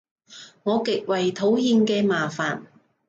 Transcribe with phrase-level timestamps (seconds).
[0.63, 2.63] 我極為討厭嘅麻煩